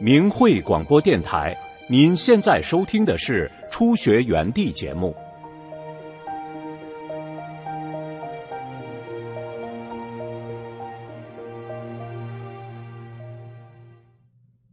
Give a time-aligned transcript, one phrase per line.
[0.00, 1.58] 明慧广播电台，
[1.90, 5.14] 您现在收听的是《初学园地》节目。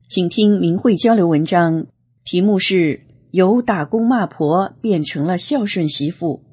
[0.08, 1.88] 请听明慧交流文章，
[2.24, 3.02] 题目是
[3.32, 6.44] “由打工骂婆变成了孝顺媳妇”。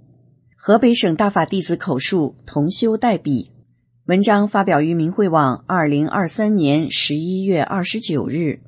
[0.57, 3.52] 河北省大法弟子口述，同修代笔。
[4.13, 8.61] 文章发表于明慧网，二零二三年十一月二十九日。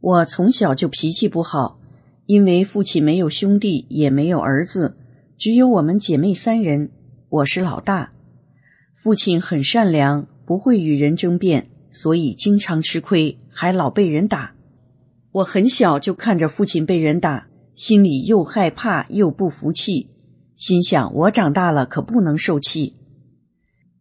[0.00, 1.78] 我从小就脾气不好，
[2.26, 4.96] 因为父亲没有兄弟，也没有儿子，
[5.38, 6.90] 只有我们姐妹三人，
[7.28, 8.10] 我是老大。
[8.96, 14.54] 父亲很善良，不会与人争辩，所以经常吃亏，还老被人打。
[15.30, 20.10] 我很小就看着父亲被人打，心里又害怕又不服气，
[20.56, 22.96] 心想我长大了可不能受气。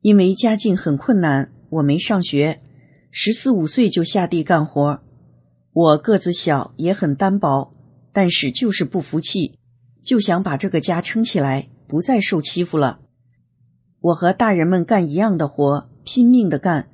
[0.02, 2.60] 因为家境很困难，我没上学，
[3.12, 5.02] 十四五岁就下地干活。
[5.74, 7.74] 我个子小，也很单薄，
[8.12, 9.58] 但是就是不服气，
[10.04, 13.00] 就想把这个家撑起来，不再受欺负了。
[14.00, 16.90] 我和大人们干一样的活，拼命的干，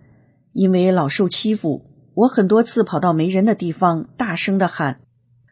[0.51, 4.99] 因为老受欺负，我很多次跑到没人的地方，大声的喊：“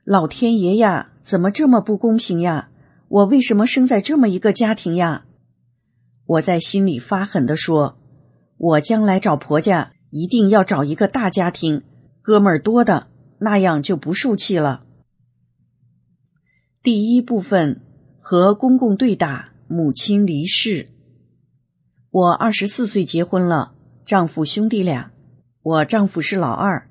[0.03, 2.69] 老天爷呀，怎么这么不公平呀？
[3.07, 5.23] 我为什么生在这么一个家庭呀？”
[6.25, 7.99] 我在心里发狠的说
[8.57, 11.83] ：“我将来找婆家，一定要找一个大家庭，
[12.21, 13.07] 哥们儿多的，
[13.39, 14.83] 那样就不受气了。”
[16.81, 17.81] 第一部分
[18.19, 20.87] 和公公对打，母亲离世。
[22.09, 25.11] 我二十四岁结婚了，丈夫兄弟俩，
[25.61, 26.89] 我丈夫是老二。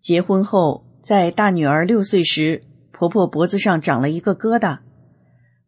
[0.00, 4.80] 结婚后，在大女儿六岁时，婆婆脖子上长了一个疙瘩，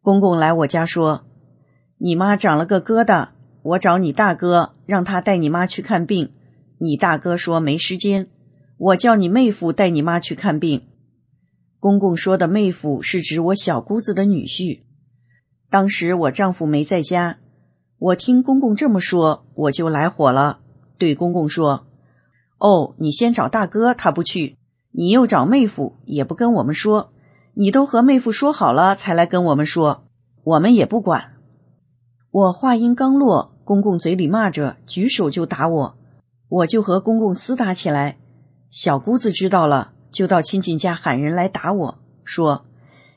[0.01, 1.25] 公公来我家说。
[1.97, 3.29] 你妈长了个疙瘩，
[3.61, 6.33] 我找你大哥，让他带你妈去看病。
[6.77, 8.27] 你大哥说没时间，
[8.77, 10.81] 我叫你妹夫带你妈去看病。
[11.79, 14.81] 公公说的妹夫是指我小姑子的女婿。
[15.69, 17.37] 当时我丈夫没在家，
[17.97, 20.59] 我听公公这么说，我就来火了，
[20.97, 21.87] 对公公说
[22.59, 24.57] ：“哦，你先找大哥，他不去；
[24.91, 27.13] 你又找妹夫，也不跟我们说。
[27.53, 30.09] 你都和妹夫说好了才来跟我们说，
[30.43, 31.31] 我们也不管。”
[32.35, 35.97] 我话音刚落，公公嘴里骂着，举手就打我，
[36.49, 38.17] 我就和公公厮打起来。
[38.69, 42.65] 小姑子知道了，就到亲戚家喊人来打我，说：“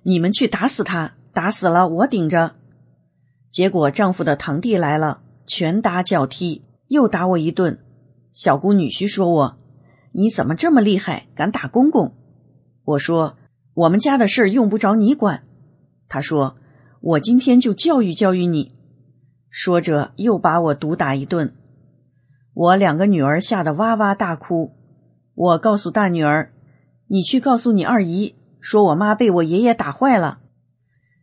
[0.06, 2.52] 你们去打死他，打死了我顶着。”
[3.50, 7.80] 结果丈夫的堂弟来了，拳打脚踢，又打我一顿。
[8.30, 9.58] 小姑女婿说我
[10.14, 12.14] ：“你怎么这么厉害，敢打公公？”
[12.86, 13.36] 我说
[13.74, 15.42] ：“我们家的事用不着你管。”
[16.08, 16.56] 他说
[17.02, 18.74] ：“我今天就教育教育你。”
[19.50, 21.54] 说着，又把我毒打一顿。
[22.54, 24.72] 我两个女儿吓得哇哇大哭。
[25.34, 26.52] 我告诉大女儿
[27.06, 30.40] ：“你去告诉你二姨，说我妈被我爷爷打坏了。”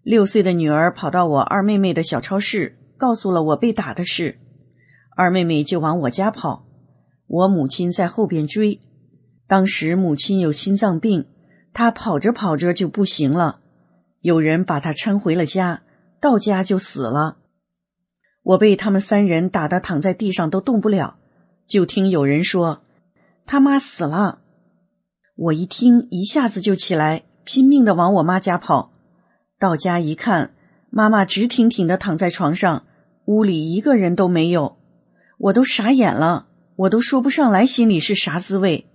[0.02, 4.38] 六岁的女儿跑到我二妹妹的小超市，告诉了我被打的事。
[5.18, 6.66] 二妹妹就往我家跑，
[7.28, 8.80] 我母亲在后边追。
[9.48, 11.26] 当时母亲有心脏病，
[11.74, 13.60] 她跑着跑着就不行了，
[14.22, 15.84] 有人把她搀回了家，
[16.22, 17.38] 到家就死了。
[18.46, 21.18] 我被他们三人打得躺在地上都动不了，
[21.66, 22.84] 就听有人说
[23.48, 24.42] ：“他妈死了。”
[25.36, 28.94] 我一听，一下子就起来，拼命的往我妈家跑。
[29.58, 30.54] 到家一看，
[30.92, 32.86] 妈妈直挺挺的躺在床上，
[33.26, 34.78] 屋里一个人都没有，
[35.40, 36.46] 我都傻眼了，
[36.76, 38.86] 我都说不上来心里是啥滋味。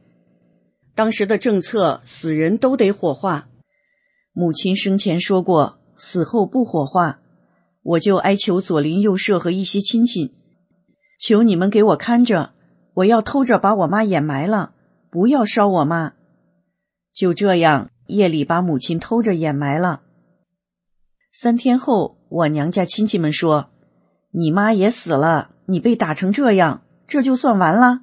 [0.95, 3.49] 当时的政策，死人都得火化，
[4.33, 7.19] 母亲生前说过，死后不火化。
[7.83, 10.35] 我就哀求左邻右舍和一些亲戚，
[11.19, 12.53] 求你们给我看着，
[12.95, 14.75] 我要偷着把我妈掩埋了，
[15.11, 16.13] 不要烧我妈。
[17.15, 20.03] 就这样，夜里把母亲偷着掩埋了。
[21.33, 23.71] 三天后，我娘家亲戚们说
[24.31, 28.01] ：“你妈也死了，你被打成这样，这就算完了？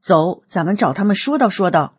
[0.00, 1.98] 走，咱们找他们说道说道。”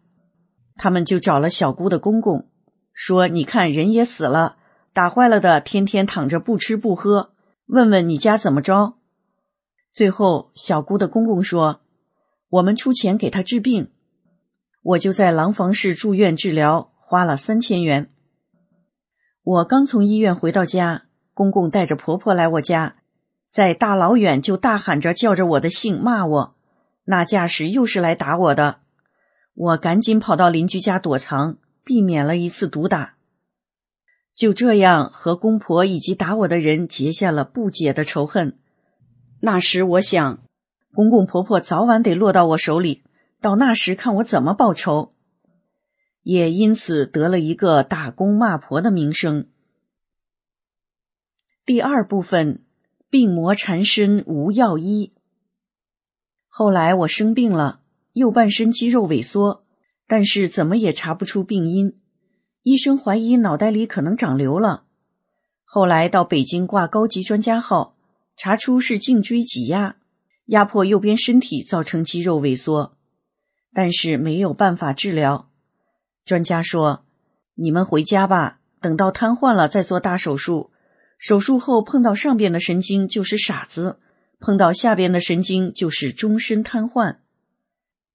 [0.75, 2.49] 他们就找了小姑的公公，
[2.93, 4.55] 说：“你看，人也死了。”
[4.99, 7.31] 打坏了的，天天躺着不吃不喝。
[7.67, 8.95] 问问你家怎么着？
[9.93, 11.79] 最后，小姑的公公说
[12.51, 13.91] ：“我们出钱给他治病。”
[14.83, 18.11] 我就在廊坊市住院治疗，花了三千元。
[19.41, 21.03] 我刚从医院回到家，
[21.33, 22.97] 公公带着婆婆来我家，
[23.49, 26.55] 在大老远就大喊着叫着我的姓骂我，
[27.05, 28.79] 那架势又是来打我的。
[29.53, 31.55] 我赶紧跑到邻居家躲藏，
[31.85, 33.13] 避免了一次毒打。
[34.39, 38.57] 就这样和公婆以及打我的人结下了不解的仇恨。
[39.41, 40.41] 那时我想，
[40.93, 43.03] 公公婆婆早晚得落到我手里，
[43.41, 45.13] 到那时看我怎么报仇。
[46.23, 49.49] 也因此得了一个打工骂婆的名声。
[51.65, 52.63] 第二部分，
[53.09, 55.11] 病魔缠身无药医。
[56.47, 57.81] 后来我生病了，
[58.13, 59.65] 右半身肌肉萎缩，
[60.07, 61.99] 但是怎么也查不出病因。
[62.63, 64.83] 医生怀疑脑袋里可能长瘤了。
[65.63, 67.95] 后来到北京挂高级专家号，
[68.35, 69.95] 查出是颈椎挤压，
[70.45, 72.97] 压迫右边身体，造成肌肉萎缩，
[73.73, 75.49] 但是没有办法治疗。
[76.25, 77.05] 专家说
[77.55, 80.71] ：“你们回家吧，等到瘫痪了再做大手术。
[81.17, 83.99] 手术后碰到上边的神经就是傻子，
[84.39, 87.17] 碰到下边的神经就是终身瘫痪。”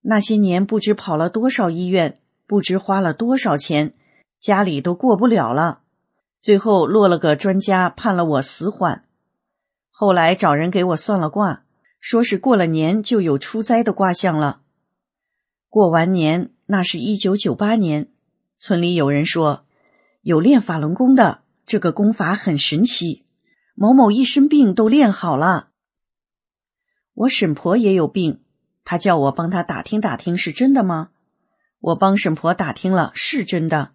[0.06, 3.94] 那些年不知跑了多少医院，不知花了多少钱，
[4.44, 5.80] 家里都过不了了。
[6.42, 9.02] 最后落了个专家判了我死缓，
[9.90, 11.64] 后来找人给我算了卦，
[11.98, 14.60] 说是过了年就有出灾的卦象了。
[15.70, 18.10] 过完年，那是一九九八年，
[18.58, 19.64] 村里有人说
[20.20, 23.24] 有练法轮功的，这个功法很神奇，
[23.74, 25.68] 某某一身病都练好了。
[27.14, 28.42] 我婶婆也有病，
[28.84, 31.08] 她叫我帮她打听打听是真的吗？
[31.80, 33.92] 我帮婶婆打听了，是真的。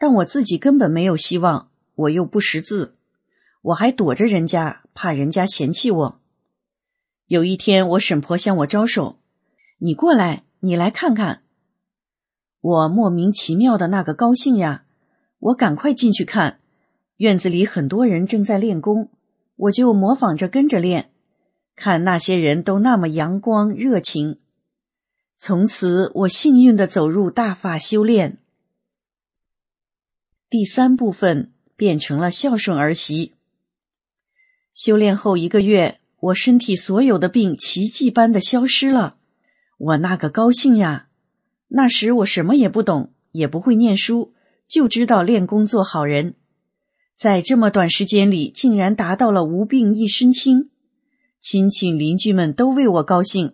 [0.00, 2.94] 但我自己根本没有希望，我又不识字，
[3.60, 6.20] 我还躲着人家，怕人家嫌弃我。
[7.26, 9.18] 有一天，我婶婆向我招手
[9.76, 11.42] ：“你过来，你来看看。”
[12.62, 14.84] 我莫名其妙的那个高兴呀！
[15.38, 16.60] 我赶快进去看，
[17.18, 19.10] 院子里很多人正在练功，
[19.56, 21.10] 我就模仿着跟着练，
[21.76, 24.38] 看那些人都那么阳光热情。
[25.36, 28.38] 从此，我幸运的走入大法修炼。
[30.50, 33.34] 第三部分变成了孝顺儿媳。
[34.74, 39.18] 修炼后一个月，我身体所有的病奇迹般的消失了，
[39.78, 41.06] 我那个高兴呀！
[41.68, 44.34] 那时我什么也不懂，也不会念书，
[44.66, 46.34] 就知道练功做好人。
[47.16, 50.70] 在这么短时间里，竟然达到了无病一身轻，
[51.38, 53.52] 亲戚邻居们都为我高兴，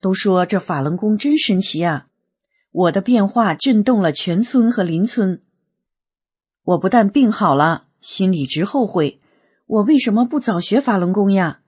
[0.00, 2.06] 都说这法轮功真神奇啊！
[2.72, 5.42] 我的变化震动了全村和邻村。
[6.64, 9.20] 我不但病好了，心里直后悔，
[9.66, 11.60] 我为什么不早学法轮功呀？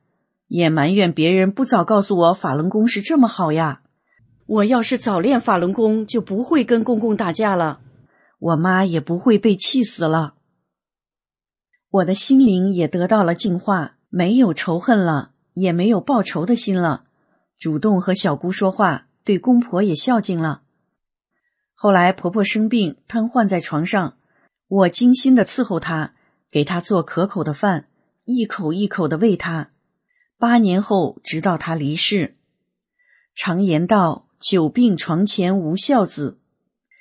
[0.48, 3.80] 也埋怨别人不早告诉我法轮功是这么好呀！
[4.44, 7.80] 我要是早练法轮功，就不会跟公公打架了，
[8.38, 10.34] 我妈也不会被气死了。
[11.88, 17.04] 我的心灵也得到了净化，没有仇恨了，也没有报仇的心了，
[17.58, 20.62] 主动和小姑说话，对公婆也孝敬了。
[21.74, 24.16] 后来婆婆生病，瘫痪在床上。
[24.74, 26.14] 我精心的伺候他，
[26.50, 27.88] 给他做可口的饭，
[28.24, 29.68] 一口一口的喂他。
[30.38, 32.36] 八年后，直到他离世。
[33.34, 36.38] 常言道：“久病床前无孝子。”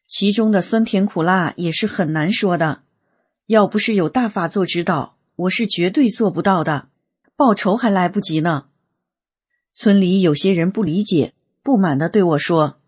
[0.05, 2.83] 其中的酸甜苦辣也是很难说的。
[3.45, 6.89] 要不是有大法做指导，我是绝对做不到的。
[7.37, 8.65] 报仇还来不及呢。
[9.73, 11.33] 村里有些人不理解，
[11.63, 12.81] 不满的对我说：“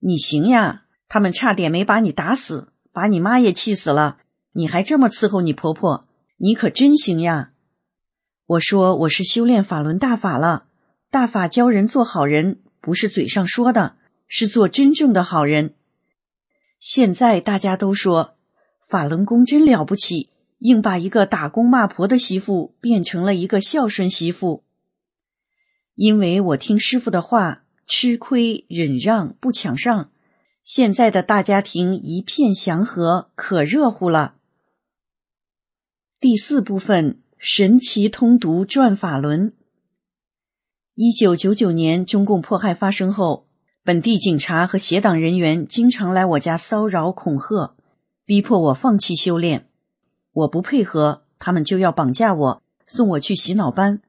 [0.00, 4.16] 你行呀，他们差点没把你打死。”把你妈也气死了，
[4.52, 6.08] 你还这么伺候你婆婆，
[6.38, 7.50] 你可真行呀！
[8.46, 10.64] 我说我是修炼法轮大法了，
[11.10, 15.74] 大法教人做好人，不是嘴上说的，是做真正的好人。
[16.80, 18.36] 现在大家都说
[18.88, 20.30] 法轮功真了不起，
[20.60, 24.64] 硬把一个打工骂婆的媳妇变成了一个孝顺媳妇。
[25.94, 30.10] 因为我听师傅的话，吃亏忍让不抢上。
[30.66, 34.34] 现在的大家庭一片祥和，可热乎了。
[36.18, 39.52] 第四部分：神奇通读转法轮。
[40.96, 43.46] 一九九九年中共迫害发生后，
[43.84, 47.76] 本地警察和协党人员经常来我家骚扰恐吓，
[48.24, 49.68] 逼迫我放弃修炼。
[50.32, 54.02] 我不配合，他们就要绑架我，送我去洗脑班。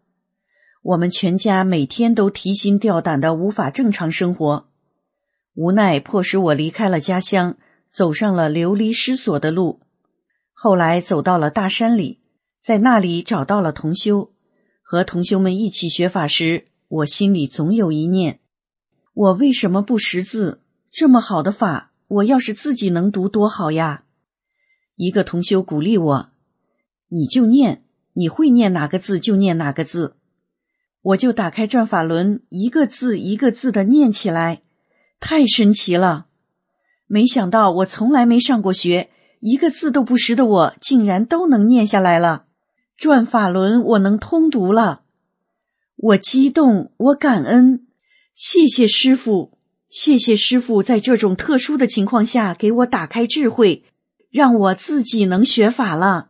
[0.81, 4.66] 我们全家每天都提心吊胆的，无法正常生活。
[5.57, 7.57] 无奈迫使我离开了家乡，
[7.89, 9.79] 走上了流离失所的路。
[10.53, 12.21] 后来走到了大山里，
[12.61, 14.33] 在那里找到了同修，
[14.83, 18.39] 和同修们一起学法时，我心里总有一念：
[19.15, 20.61] 我为什么不识字？
[20.91, 24.03] 这么好的法，我要是自己能读多好呀！
[24.95, 26.29] 一个同修鼓励我
[27.09, 27.83] ：“你就念，
[28.13, 30.17] 你会念哪个字就念哪个字。”
[31.01, 34.61] 我就打开转法轮，一个字一个字的念起来。
[35.19, 36.27] 太神奇了！
[37.07, 39.09] 没想到我从来没上过学，
[39.39, 42.45] 一个字都不识的我，竟然都能念下来了。
[42.95, 45.03] 转法轮，我能通读了。
[45.95, 47.87] 我激动，我感恩，
[48.35, 49.57] 谢谢师傅，
[49.89, 53.83] 谢谢师傅，在这种特殊的情况下给我打开智慧，
[54.29, 56.29] 让我自己能学法了。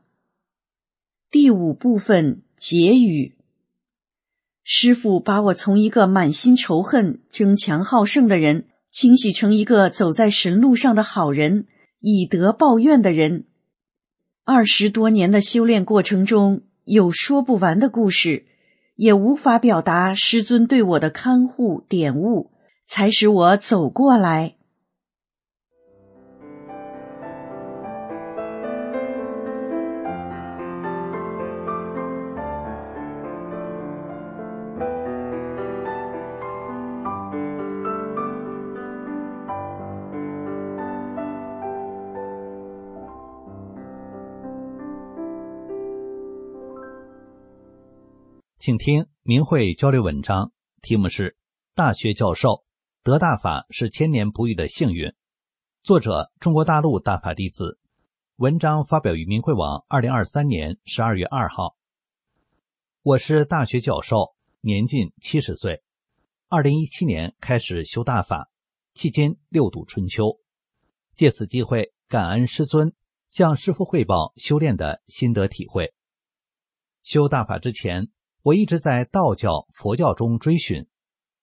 [1.29, 3.35] 第五部分结语：
[4.63, 8.67] 师傅把我从一个满心仇恨、争强好胜的人，
[8.99, 11.67] 清洗成一个走在神路上的好人，
[11.99, 13.43] 以德报怨的人。
[14.43, 18.47] 二十多年的修炼过程中，有说不完的故事。
[18.95, 22.49] 也无法表达师尊对我的看护点悟，
[22.87, 24.55] 才使我走过来。
[48.67, 51.31] 请听明慧交流文章，题目是
[51.73, 52.65] 《大学教授
[53.01, 55.07] 得大法是千年不遇的幸运》，
[55.83, 57.79] 作者中国大陆大法弟子。
[58.35, 61.77] 文章发表于明慧网，二零二三年十二月二号。
[63.03, 65.81] 我是大学教授，年近七十岁，
[66.49, 68.49] 二零一七年开始修大法，
[68.93, 70.41] 期间六度春秋。
[71.15, 72.93] 借此机会感恩师尊，
[73.29, 75.93] 向师父汇报修炼的心得体会。
[77.01, 78.09] 修大法之前。
[78.47, 80.87] 我一直在道教、佛教中追寻。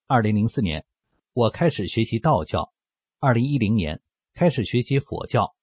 [0.07, 0.87] 二零零四年，
[1.33, 2.71] 我开始学习道教；
[3.19, 4.01] 二零一零年
[4.33, 5.53] 开始学习佛教。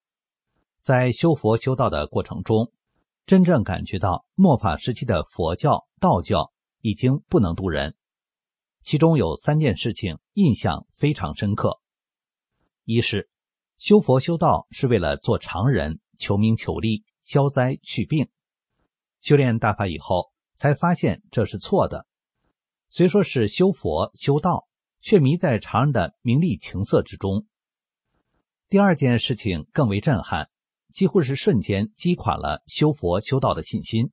[0.81, 2.71] 在修佛修道的过程中，
[3.27, 7.97] 真正感觉到末法时期的佛教、道教已经不能渡人。
[8.85, 11.81] 其中有三件事情印象非常深刻：
[12.85, 13.29] 一是
[13.79, 18.27] 修佛修道是为了做常人，求名求利、消灾去病；
[19.21, 20.32] 修炼大法以后。
[20.57, 22.07] 才发现这是错的。
[22.91, 24.69] 虽说是修佛修道，
[25.01, 27.47] 却迷在常人的名利情色之中。
[28.69, 30.49] 第二件事情更为震撼，
[30.93, 34.13] 几乎是瞬间击垮了修佛修道的信心。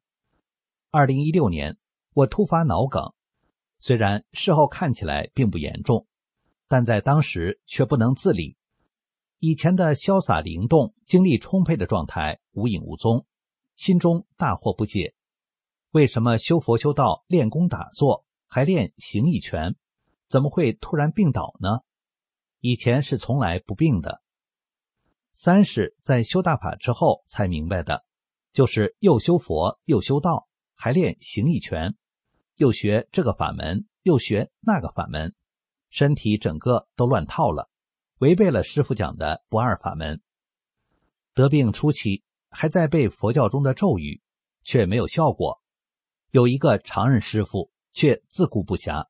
[0.91, 1.77] 二零一六年，
[2.13, 3.13] 我突发脑梗，
[3.79, 6.07] 虽然事后看起来并不严重，
[6.67, 8.57] 但在当时却不能自理。
[9.39, 13.25] 以前的潇洒灵动、精力充沛的状态无影无踪，
[13.75, 15.13] 心中大惑不解。
[15.91, 19.75] 为什么修佛修道、练功打坐还练形意拳，
[20.27, 21.79] 怎么会突然病倒呢？
[22.59, 24.21] 以前是从来不病的。
[25.33, 28.05] 三是，在修大法之后才明白的，
[28.53, 31.95] 就是又修佛又修道，还练形意拳，
[32.57, 35.33] 又学这个法门，又学那个法门，
[35.89, 37.67] 身体整个都乱套了，
[38.19, 40.21] 违背了师傅讲的不二法门。
[41.33, 44.21] 得病初期还在背佛教中的咒语，
[44.63, 45.61] 却没有效果。
[46.31, 49.07] 有一个常任师傅，却自顾不暇。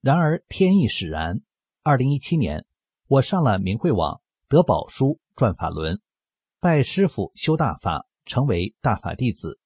[0.00, 1.42] 然而天意使然，
[1.82, 2.64] 二零一七年，
[3.08, 6.00] 我上了明慧网，得宝书转法轮，
[6.60, 9.60] 拜师傅修大法，成为大法弟子。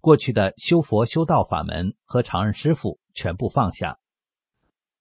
[0.00, 3.98] 过去的修佛修道法门和常任师傅全部放下。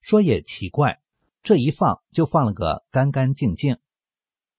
[0.01, 0.99] 说也奇怪，
[1.43, 3.77] 这一放就放了个干干净净。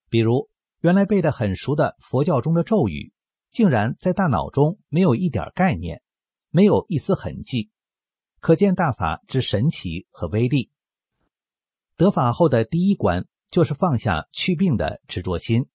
[0.09, 0.49] 比如
[0.79, 3.11] 原来背得很熟的佛教中的咒语。
[3.49, 6.01] 竟然在大脑中没有一点概念，
[6.49, 7.71] 没有一丝痕迹，
[8.39, 10.71] 可见大法之神奇和威力。
[11.95, 15.67] 得法后的第一关就是放下去病的执着心。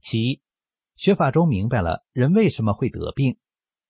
[0.00, 0.40] 其一，
[0.96, 3.36] 学法中明白了人为什么会得病，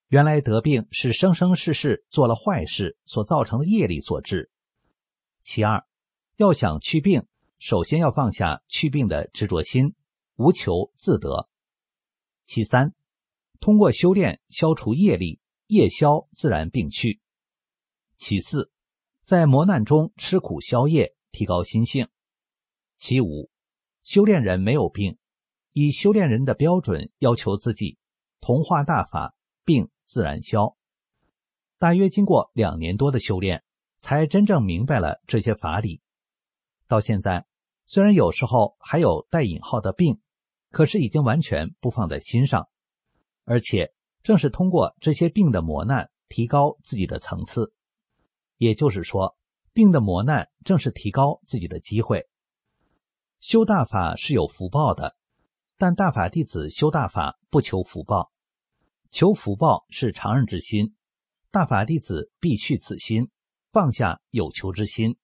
[0.07, 4.51] 原来得病是生生世世做了坏事所造成的业力所致。
[5.41, 5.85] 其二，
[6.35, 7.25] 要想去病，
[7.57, 9.95] 首先要放下去病的执着心，
[10.35, 11.49] 无求自得。
[12.53, 12.93] 其三，
[13.61, 17.21] 通过修炼消除业力，业消自然病去。
[18.17, 18.69] 其四，
[19.23, 22.09] 在磨难中吃苦消业，提高心性。
[22.97, 23.49] 其五，
[24.03, 25.17] 修炼人没有病，
[25.71, 27.97] 以修炼人的标准要求自己，
[28.41, 30.75] 同化大法，病自然消。
[31.79, 33.63] 大约经过两年多的修炼，
[33.97, 36.01] 才真正明白了这些法理。
[36.89, 37.45] 到现在，
[37.85, 40.19] 虽然有时候还有带引号的病。
[40.71, 42.67] 可是已经完全不放在心上，
[43.43, 47.73] 而且正是通过这些病的磨难，提高自己的层次。
[48.57, 49.37] 也就是说，
[49.73, 52.27] 病的磨难正是提高自己的机会。
[53.39, 55.15] 修大法是有福报的，
[55.77, 58.29] 但大法弟子修大法不求福报，
[59.09, 60.95] 求福报是常人之心。
[61.49, 63.29] 大法弟子必去此心，
[63.71, 65.17] 放下有求之心。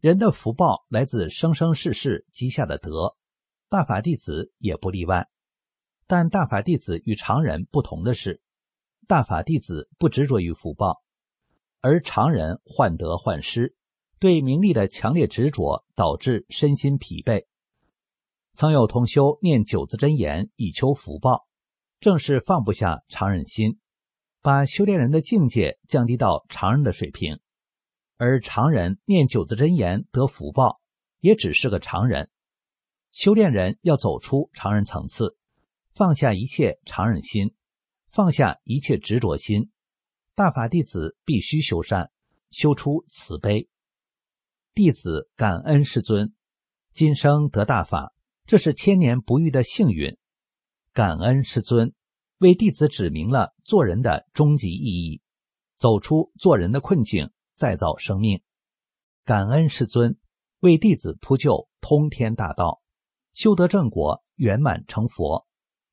[0.00, 3.16] 人的福报来自生生世世积下的德。
[3.70, 5.28] 大法弟子也不例外，
[6.08, 8.42] 但大法弟子与常人不同的是，
[9.06, 11.04] 大法弟子不执着于福报，
[11.80, 13.76] 而常人患得患失，
[14.18, 17.44] 对名利的强烈执着导致身心疲惫。
[18.54, 21.46] 曾有同修念九字真言以求福报，
[22.00, 23.78] 正是放不下常人心，
[24.42, 27.38] 把修炼人的境界降低到常人的水平。
[28.16, 30.80] 而常人念九字真言得福报，
[31.20, 32.28] 也只是个常人。
[33.12, 35.36] 修炼人要走出常人层次，
[35.94, 37.54] 放下一切常人心，
[38.10, 39.70] 放下一切执着心。
[40.34, 42.10] 大法弟子必须修善，
[42.50, 43.68] 修出慈悲。
[44.72, 46.32] 弟子感恩师尊，
[46.94, 48.14] 今生得大法。
[48.46, 50.16] 这是千年不遇的幸运，
[50.92, 51.94] 感恩师尊
[52.38, 55.20] 为弟子指明了做人的终极意义，
[55.76, 58.42] 走出做人的困境，再造生命。
[59.24, 60.18] 感恩师尊
[60.60, 62.79] 为弟子铺就通天大道，
[63.32, 65.46] 修得正果，圆满成佛。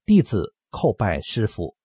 [0.06, 1.77] 弟子叩拜师傅。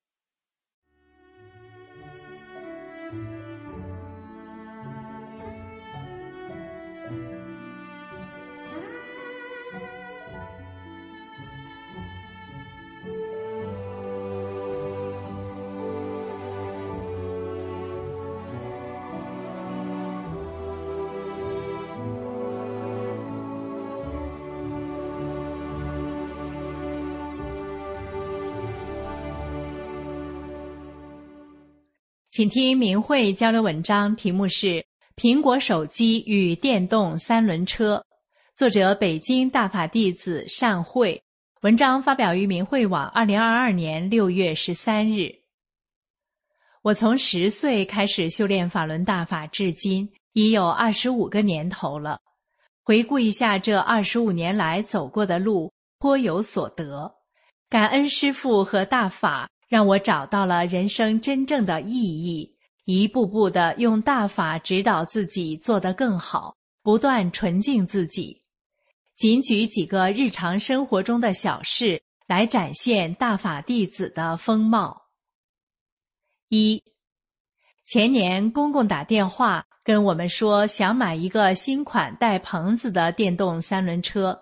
[32.43, 34.67] 请听明慧交流文章，题目是
[35.15, 37.99] 《苹果手机与电动三轮车》，
[38.57, 41.23] 作者北京大法弟子善慧。
[41.61, 45.33] 文章发表于明慧网，二零二二年六月十三日。
[46.83, 52.19] 我从十岁开始修炼法轮大法，至今已有二十五个年头了。
[52.83, 57.15] 回顾一下这二十五年来走过的路，颇有所得。
[57.69, 59.49] 感恩师父和大法。
[59.73, 68.43] 让我找到了人生真正的意义，一步步的用大法指导自己做得更好，不断纯净自己。
[69.17, 75.05] 仅举几个日常生活中的小事来展现大法弟子的风貌。
[76.51, 76.83] 一，
[77.87, 84.39] 前年公公打电话跟我们说，想买一个新款带棚子的电动三轮车，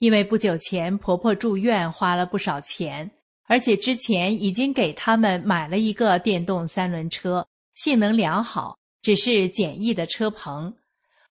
[0.00, 3.10] 因为不久前婆婆住院花了不少钱。
[3.48, 10.74] 而且之前已经给他们买了一个电动三轮车，性能良好，只是简易的车棚。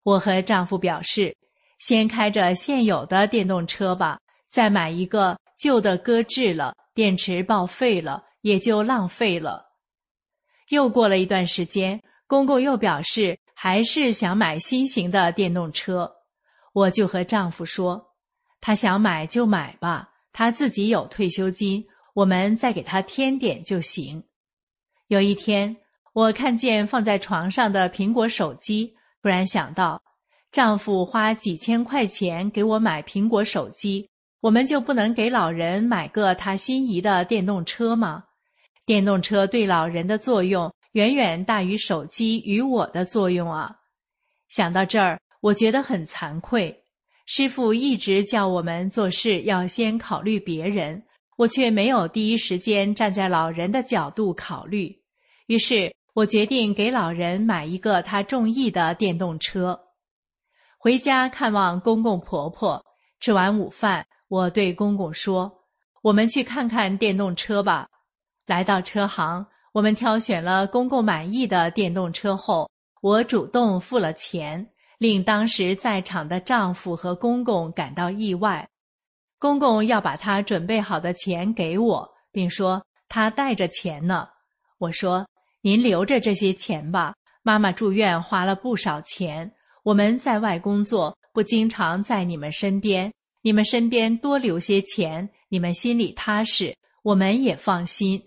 [0.03, 1.37] 我和丈夫表示，
[1.79, 4.19] 先开着现有的电动车吧，
[4.49, 9.67] 再买一个旧的搁置了，电池报废了，也就浪费了。
[10.71, 16.11] 又过了一段时间，公公又表示还是想买新型的电动车，
[16.73, 18.15] 我就和丈夫说，
[18.63, 21.87] 他想买就买吧，他自己有退休金。
[22.19, 24.25] 我们再给他添点就行。
[25.07, 25.77] 有一天，
[26.13, 30.03] 我看见放在床上的苹果手机，突然想到，
[30.51, 38.25] 丈夫花几千块钱给我买苹果手机，我们就不能给老人买个他心仪的电动车吗？
[38.85, 43.77] 电动车对老人的作用远远大于手机与我的作用啊！
[44.49, 46.83] 想到这儿，我觉得很惭愧。
[47.27, 51.05] 师傅一直叫我们做事要先考虑别人。
[51.39, 54.93] 我却没有第一时间站在老人的角度考虑，
[55.47, 59.79] 于是我决定给老人买一个他中意的电动车。
[60.79, 62.85] 回家看望公公婆婆，
[63.21, 65.49] 吃完午饭，我对公公说
[66.03, 67.89] ：“我们去看看电动车吧。”
[68.45, 72.69] 来到车行，我们挑选了公公满意的电动车后，
[73.01, 78.69] 我主动付了钱，令当时在场的丈夫和公公感到意外。
[79.39, 84.27] 公公要把他准备好的钱给我，并说他带着钱呢。
[84.79, 85.27] 我说
[85.63, 89.51] ：“您留着这些钱吧，妈妈住院花了不少钱。
[89.85, 98.21] 我们在外工作，不经常在你们身边，你们身边多留些钱，你们心里踏实，我们也放心。”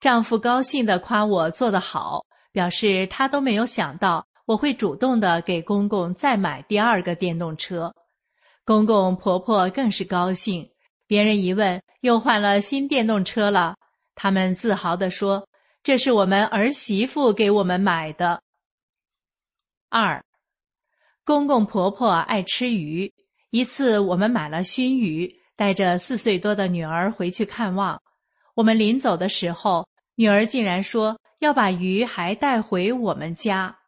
[0.00, 7.94] 丈夫高兴地夸我做得好，表示他都没有想到我会主动的给公公再买第二个电动车。
[8.66, 10.68] 公公婆婆更是高兴。
[11.06, 13.76] 别人一问，又换了新电动车了。
[14.16, 15.48] 他们自豪地说
[15.84, 18.42] ：“这是我们儿媳妇给我们买的。”
[19.88, 20.24] 二，
[21.24, 23.14] 公公婆婆爱吃鱼。
[23.50, 28.02] 一次，我们买了熏鱼，带着四岁多的女儿回去看望。
[28.54, 33.78] 我们临走的时候，女儿竟然说要把鱼还带回我们家。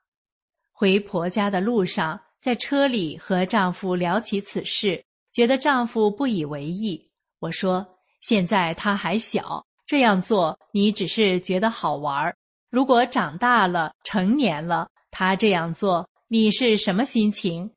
[0.70, 2.20] 回婆家的路上。
[2.40, 7.10] 在车里和丈夫聊起此事，觉得丈夫不以为意。
[7.40, 7.86] 我说
[8.22, 12.34] ：“现在他还小，这样做你只是觉得好玩
[12.70, 17.70] 如果长大了、成年了，他这样做，你是什么心情？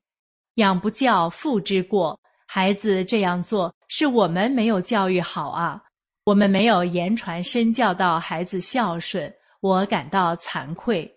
[0.56, 2.18] 养不教，父之过。
[2.46, 5.80] 孩子这样做，是我们没有教育好啊，
[6.24, 11.10] 我们没有言传身教到孩子孝顺，我感到惭愧。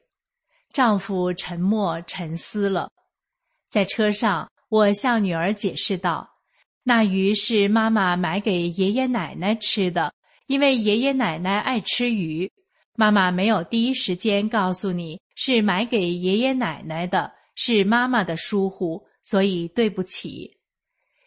[0.72, 2.90] 丈夫沉默沉思了，
[3.76, 6.26] 在车上，我向女儿解释道
[6.82, 10.14] ：“那鱼是妈妈买给爷爷奶奶吃的，
[10.48, 12.50] 因为爷爷奶奶爱吃鱼。
[12.96, 20.56] 妈妈没有第一时间告诉你是买给爷爷奶奶的，是妈妈的疏忽，所以对不起。”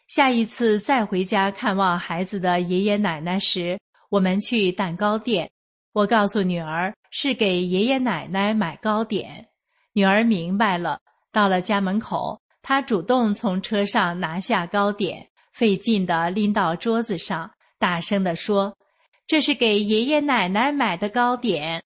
[0.08, 5.50] 下一次再回家看望孩子的爷爷奶奶时，我们去蛋糕店。
[5.92, 9.46] 我告诉女儿是给爷爷奶奶买糕点，
[9.92, 10.98] 女儿明白了。
[11.38, 17.48] 到了家门口，她主动从车上拿下糕点，费劲地拎到桌子上，
[17.78, 18.76] 大声地说
[19.24, 21.84] ：“这是给爷爷奶奶买的糕点。”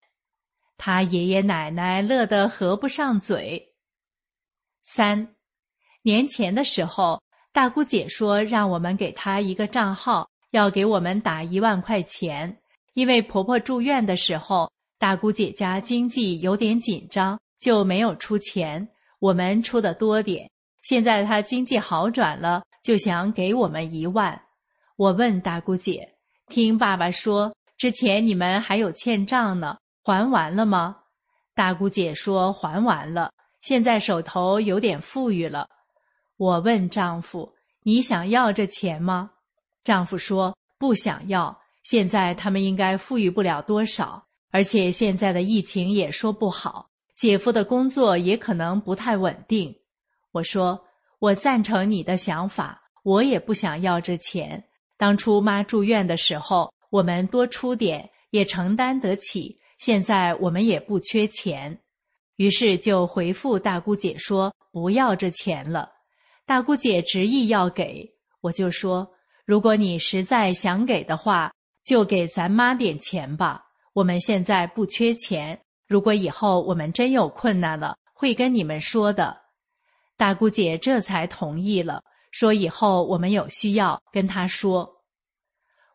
[0.78, 3.74] 他爷爷奶奶乐得合不上嘴。
[4.84, 5.34] 三
[6.02, 7.20] 年前的时候。
[7.52, 12.56] 大姑姐说：“让我们给她一个账号，要给我们打一万块钱。
[12.94, 18.88] 因为婆婆住院的时候，大姑姐家经济有点紧张，就没有出钱，
[19.20, 20.50] 我们出的多点。
[20.82, 24.40] 现在他经济好转了，就想给我们一万。
[24.96, 26.16] 我问大姑姐：
[26.48, 30.96] 听爸爸说，之前你们还有欠账呢，还完了吗？
[31.54, 33.30] 大姑姐说还完了，
[33.60, 35.68] 现在手头有点富裕了。”
[36.36, 37.52] 我问丈夫
[37.84, 39.30] ：“你想要这钱吗？”
[39.84, 41.56] 丈夫说：“不想要。
[41.82, 46.89] 现在他们应该富裕不了多少，而且现在的疫情也说不好，
[47.20, 49.76] 姐夫的工作也可能不太稳定。”
[50.32, 50.82] 我说
[51.20, 54.64] ：“我赞成你的想法，我也不想要这钱。
[54.96, 59.60] 当初妈住院的时候，我们多出点也承担得起。
[59.76, 61.78] 现在我们也不缺钱。”
[62.36, 65.90] 于是就回复大姑姐说：“不要这钱了。”
[66.46, 69.06] 大姑姐执意要给，我就说：
[69.44, 71.52] 如果你实在想给的话，
[71.84, 73.62] 就给咱妈点钱吧。
[73.92, 79.36] 我们现在不缺钱，如果以后我们真有困难了，会跟你们说的。
[80.16, 82.00] 大姑姐这才同意了，
[82.30, 84.88] 说以后我们有需要跟她说。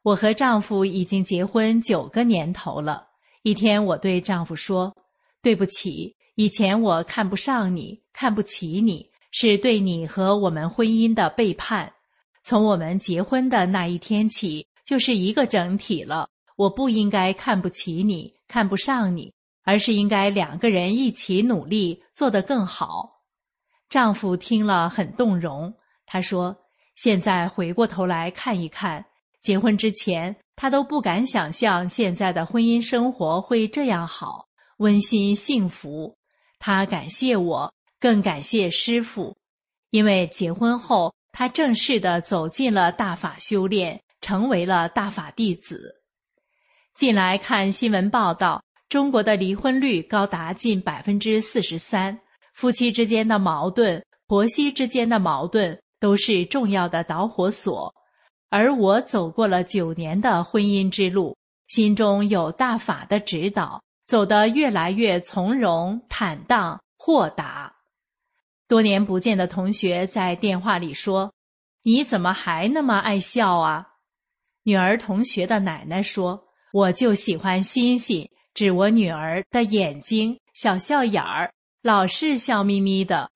[0.04, 3.08] 我和丈夫已经结婚九个年头了。
[3.44, 4.94] 一天，我对丈夫说
[5.42, 11.94] ：“对不起，以前我看不上你，看不起你。”是对你和我们婚姻的背叛。
[12.44, 16.28] 从我们结婚的那一天起，就是一个整体了。
[16.58, 19.34] 我不应该看不起你，看不上你，
[19.66, 23.24] 而是应该两个人一起努力，做得更好。
[23.90, 25.74] 丈夫听了很动容，
[26.06, 26.56] 他说
[26.96, 29.04] ：“现在回过头来看一看，
[29.42, 34.48] 结婚之前他都不敢想象现在的婚姻生活会这样好，
[34.78, 36.16] 温馨幸福。”
[36.60, 37.74] 他感谢我。
[37.98, 39.36] 更感谢师傅，
[39.90, 46.04] 因为结婚后，他正式的走进了大法修炼，成为了大法弟子。
[46.94, 52.18] 近来看新闻报道，中国的离婚率高达近百分之四十三，
[52.54, 57.94] 夫妻之间的矛盾、婆媳之间的矛盾都是重要的导火索。
[58.50, 61.36] 而我走过了九年的婚姻之路，
[61.68, 67.76] 心中有大法的指导，走得越来越从容、坦荡、豁达。
[68.68, 71.34] 多年不见的同学在电话里说
[71.84, 73.88] ：“你怎么还那么爱笑啊？”
[74.64, 81.52] 女儿同学的奶奶说：“我就喜欢星星，指我女儿的眼睛，小笑眼儿，
[81.84, 83.30] 老是笑眯眯的。”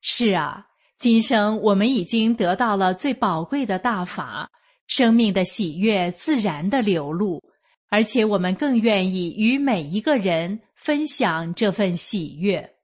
[0.00, 0.66] 是啊，
[0.98, 4.50] 今生我们已经得到了最宝贵的大法，
[4.86, 7.42] 生命的喜悦自然的流露，
[7.90, 12.77] 而且我们更愿意与每一个人分享这份喜悦。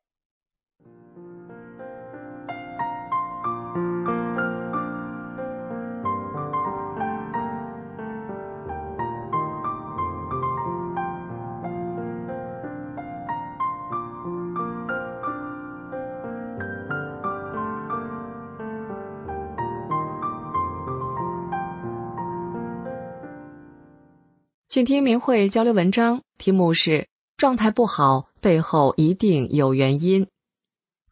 [24.74, 27.06] 请听明慧交流文章，题目是
[27.38, 30.26] “状态不好背后一定有原因”，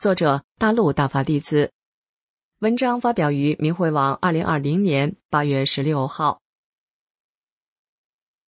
[0.01, 1.71] 作者大陆大法弟子。
[2.59, 6.41] 文章发表于明慧网，二零二零年八月十六号。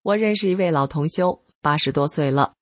[0.01, 2.53] 我认识一位老同修，八十多岁了。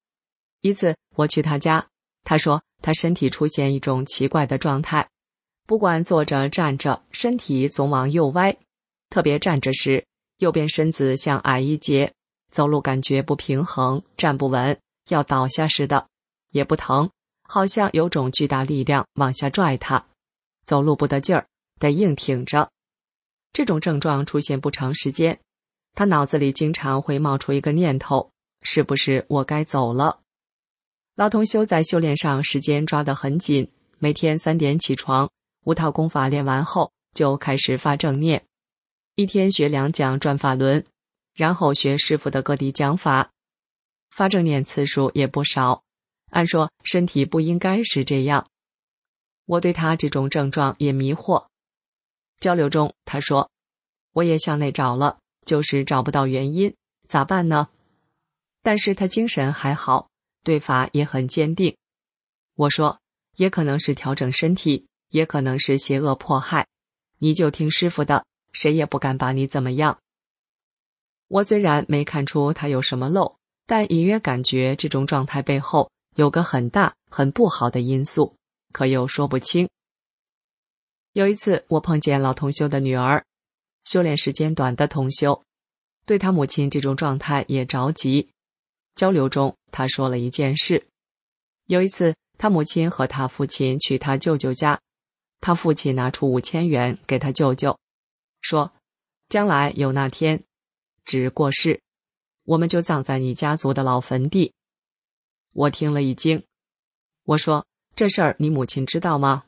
[0.62, 1.88] 一次我去他家，
[2.24, 5.10] 他说他身体出现一种奇怪的状态，
[5.66, 8.56] 不管坐着站着，身体总往右歪，
[9.10, 10.06] 特别站着时，
[10.38, 12.14] 右边身子像矮一截。
[12.54, 16.08] 走路感觉不平衡，站不稳，要倒下似的，
[16.52, 17.10] 也不疼，
[17.42, 20.06] 好像有种巨大力量往下拽他，
[20.64, 21.48] 走路不得劲儿，
[21.80, 22.70] 得硬挺着。
[23.52, 25.40] 这种症状出现不长时间，
[25.96, 28.30] 他脑子里经常会冒出一个念头：
[28.62, 30.20] 是不是我该走了？
[31.16, 35.28] 老同修在修炼上时间抓得很紧，每天三点起床，
[35.66, 38.46] 五套功法练完后就开始发正念，
[39.16, 40.86] 一天学两讲转法轮，
[41.34, 43.32] 然后学师傅的各地讲法，
[44.10, 45.84] 发正念次数也不少。
[46.30, 48.48] 按说身体不应该是这样，
[49.46, 51.48] 我对他这种症状也迷惑。
[52.40, 53.50] 交流中，他说
[54.14, 56.76] ：“我也向内找了，就是找不到原因，
[57.08, 57.70] 咋办呢？”
[58.62, 60.10] 但是他精神还好，
[60.44, 61.76] 对法也很坚定。
[62.56, 63.00] 我说
[63.38, 66.68] ：“也可能是调整身体，也可能是邪恶迫害，
[67.18, 70.00] 你就听师傅的，谁也不敢把你怎么样。”
[71.34, 78.36] 我虽然没看出他有什么漏，但隐约感觉这种状态背后有个很大、很不好的因素，
[78.72, 79.68] 可又说不清。
[81.14, 83.26] 有一次，我碰见老同修的女儿，
[83.86, 85.44] 修炼时间短的同修，
[86.06, 88.30] 对他母亲这种状态也着急。
[88.94, 90.86] 交流中，他说了一件事：
[91.66, 94.80] 有一次，他母亲和他父亲去他舅舅家，
[95.42, 97.76] 他父亲拿出五千元给他舅舅，
[98.42, 98.72] 说
[99.30, 100.44] ：“将来有那天，
[101.06, 101.82] 指过世，
[102.46, 104.54] 我们就葬在你家族的老坟地。”
[105.54, 106.44] 我听了一惊，
[107.24, 109.44] 我说：“这事儿你母亲知道吗？”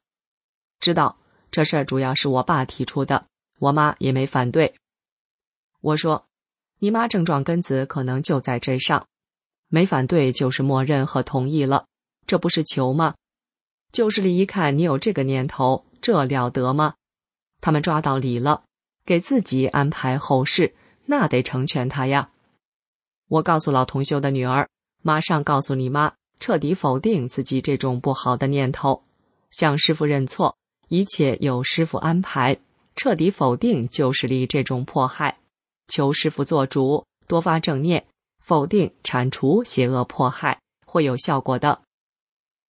[0.79, 1.17] 知道。
[1.51, 3.27] 这事儿主要是我爸提出的，
[3.59, 4.75] 我妈也没反对。
[5.79, 6.27] 我说
[6.79, 9.07] ：“你妈症状根子可能就在这上，
[9.69, 11.87] 没反对就是默认和同意了，
[12.27, 13.15] 这不是求吗？
[13.93, 16.95] 旧势力一看你有这个念头，这了得吗？
[17.61, 18.65] 他们抓到理了，
[19.05, 22.29] 给自己安排后事，那得成全他呀。”
[23.27, 24.69] 我告诉老同修的女儿，
[25.01, 29.03] 马上告诉你妈，彻底否定自己这种不好的念头，
[29.49, 30.55] 向师傅认错。
[30.87, 32.59] 一切有师傅安排，
[32.95, 35.39] 彻底否定旧势力这种迫害，
[35.87, 38.05] 求师傅做主，多发正念，
[38.39, 41.81] 否定铲除邪恶迫害，会有效果的。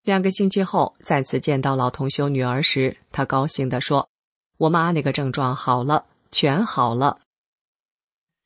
[0.03, 4.09] 两个星期后再次见到老同修女儿时，她高兴地说
[4.57, 7.19] ：“我妈那个症状好了，全好了。”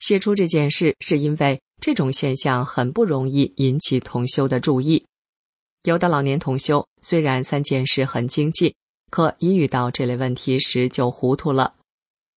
[0.01, 5.07] 写出这件事是因为这种现象很不容易引起同修的注意。
[5.85, 8.75] 有的老年同修虽然三件事很精进。
[9.11, 11.75] 可一遇到这类问题时就糊涂了，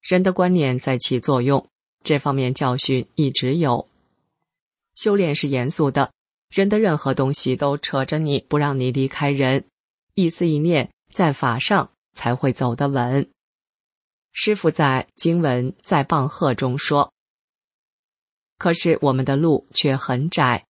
[0.01, 1.67] 人的观念在起作用，
[2.03, 3.87] 这方面教训一直有。
[4.95, 6.11] 修炼是严肃的，
[6.49, 9.65] 人的任何东西都扯着你不让你离开人，
[10.15, 13.29] 一思一念在法上才会走得稳。
[14.31, 17.12] 师傅在经文在棒喝中说
[18.63, 20.63] ：“可是我们的路却很窄，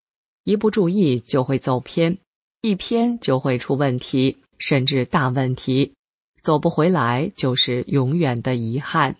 [0.46, 2.18] 一不注意就会走偏，
[2.62, 5.94] 一偏就会出问题。”甚至大问题，
[6.42, 9.16] 走不回来就是永远的遗憾。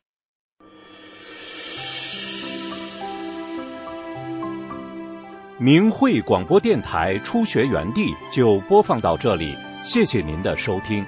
[5.60, 11.06] 明慧广播电台初学园地就播放到这里，谢谢您的收听。